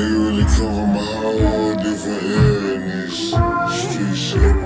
Nigga 0.00 0.16
really 0.16 0.44
cover 0.44 0.86
my 0.96 1.04
whole 1.04 1.74
different 1.76 2.22
area 2.24 2.72
in 2.74 2.82
these 2.88 3.36
street 3.76 4.16
shit, 4.16 4.56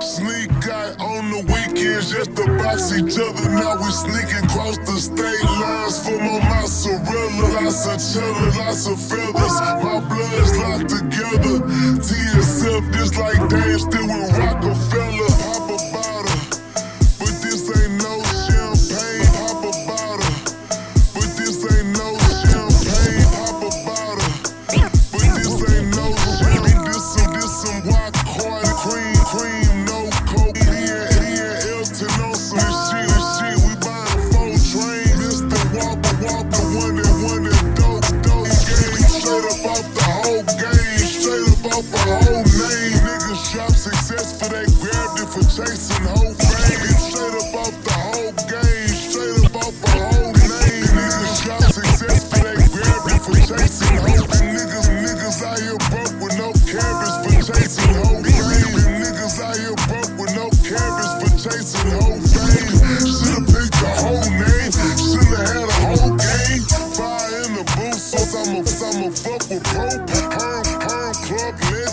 Sneak 0.00 0.62
out 0.70 0.94
on 1.00 1.22
the 1.32 1.42
weekends 1.50 2.12
just 2.12 2.36
to 2.36 2.44
box 2.56 2.92
each 2.94 3.18
other. 3.18 3.50
Now 3.50 3.74
we 3.82 3.90
sneaking 3.90 4.44
across 4.46 4.78
the 4.86 4.96
state 5.10 5.44
lines 5.58 5.98
for 6.06 6.16
my 6.18 6.38
mozzarella. 6.50 7.58
Lots 7.58 7.82
of 7.90 7.98
cheddar, 7.98 8.50
lots 8.62 8.86
of 8.86 8.98
feathers. 9.02 9.56
My 9.82 9.98
blood's 10.06 10.54
locked 10.56 10.88
together. 11.02 11.66
TSF 11.98 12.92
just 12.94 13.18
like 13.18 13.42
Dave 13.50 13.80
still 13.80 14.06
with 14.06 14.38
rock. 14.38 14.51
for 41.92 42.08
whole. 42.08 42.44
Niggas 43.12 43.52
they 44.48 44.66
grabbed 44.80 45.20
it 45.20 45.28
for 45.28 45.44
chasing 45.44 46.06
whole 46.08 46.32
fame. 46.32 46.88
Straight 46.96 47.36
up 47.36 47.52
off 47.52 47.76
the 47.84 47.92
whole 47.92 48.32
game, 48.48 48.88
straight 48.88 49.44
up 49.44 49.56
off 49.60 49.76
the 49.76 49.92
whole 49.92 50.32
name. 50.32 50.88
Niggas 50.96 51.44
they 52.32 52.56
grabbed 52.72 53.08
it 53.12 53.20
for 53.20 53.36
chasing 53.36 53.96
whole 54.00 54.24
fame. 54.24 54.56
Niggas, 54.56 54.88
niggas 55.04 55.44
out 55.44 55.60
here 55.60 55.76
broke 55.92 56.16
with 56.22 56.34
no 56.40 56.48
for 57.22 57.36
chasing 57.52 57.92
whole 58.00 58.24
fame. 58.24 58.72
Niggas 59.02 59.36
out 59.42 59.56
here 59.60 59.76
broke 59.88 60.12
with 60.16 60.32
no 60.32 60.48
for 60.48 61.32
chasing 61.36 61.92
whole 62.00 62.20
fame. 62.24 62.72
Should've 63.04 63.46
picked 63.52 63.76
the 63.76 63.90
whole 64.00 64.28
name, 64.32 64.72
should've 64.96 65.44
had 65.44 65.68
whole 65.84 66.16
game. 66.16 66.64
Fire 66.96 67.36
in 67.44 67.52
the 67.52 67.64
booth, 67.76 68.00
I'ma 68.32 68.60
fuck 68.64 69.44
with 69.50 69.64
Pope. 69.64 70.61
Club 71.32 71.54
Legend. 71.70 71.91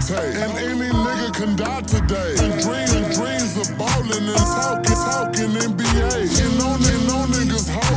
meditate. 0.00 0.36
And 0.36 0.58
any 0.58 0.90
nigga 0.90 1.34
can 1.34 1.56
die 1.56 1.80
today. 1.82 2.34
And 2.38 2.60
dreams, 2.60 2.94
and 2.94 3.14
dreams 3.14 3.56
of 3.56 3.78
ballin' 3.78 4.28
and 4.28 4.36
talking, 4.36 4.94
talking 4.94 5.50
NBA. 5.50 6.20
And 6.44 6.62
on 6.62 6.84
and 6.84 7.10
on 7.10 7.28
niggas' 7.28 7.68
heart. 7.68 7.89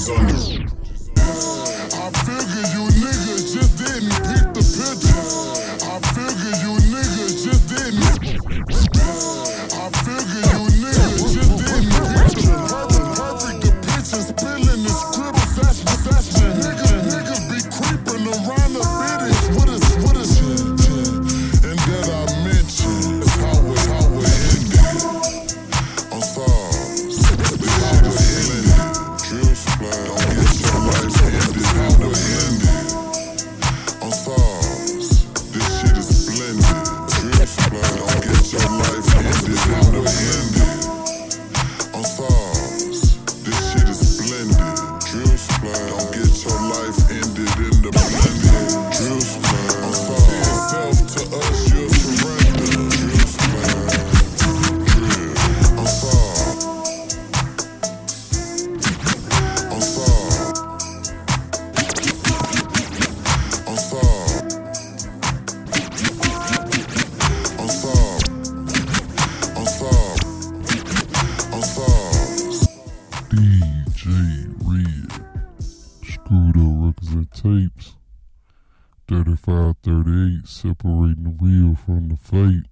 figure 2.24 2.66
you 2.72 2.87
538 79.48 80.46
separating 80.46 81.24
the 81.24 81.30
wheel 81.30 81.74
from 81.74 82.10
the 82.10 82.16
fake. 82.16 82.70